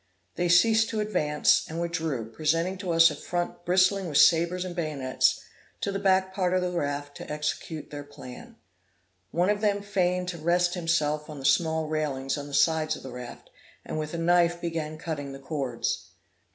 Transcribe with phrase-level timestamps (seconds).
[0.33, 4.75] They ceased to advance, and withdrew, presenting to us a front bristling with sabres and
[4.75, 5.41] bayonets,
[5.81, 8.55] to the back part of the raft to execute their plan.
[9.29, 13.03] One of them feigned to rest himself on the small railings on the sides of
[13.03, 13.51] the raft,
[13.85, 16.07] and with a knife began cutting the cords.